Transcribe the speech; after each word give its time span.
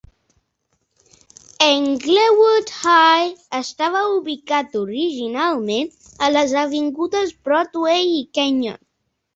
Englewood 1.65 2.73
High 2.77 3.59
estava 3.59 4.03
ubicat 4.15 4.77
originalment 4.83 5.95
a 6.29 6.33
les 6.35 6.59
avingudes 6.67 7.39
Broadway 7.49 8.07
i 8.21 8.29
Kenyon. 8.41 8.87